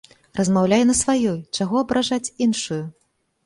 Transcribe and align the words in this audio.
Размаўляй 0.37 0.83
на 0.91 0.95
сваёй, 1.01 1.39
чаго 1.59 1.75
абражаць 1.85 2.33
іншую? 2.49 2.83